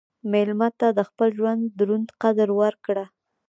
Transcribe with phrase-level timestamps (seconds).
[0.31, 3.05] مېلمه ته د خپل ژوند دروند قدر ورکړه.